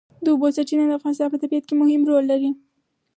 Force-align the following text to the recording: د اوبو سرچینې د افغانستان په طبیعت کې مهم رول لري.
د 0.23 0.25
اوبو 0.33 0.47
سرچینې 0.55 0.85
د 0.87 0.91
افغانستان 0.99 1.27
په 1.31 1.37
طبیعت 1.43 1.63
کې 1.67 1.75
مهم 1.81 2.01
رول 2.09 2.23
لري. 2.31 2.51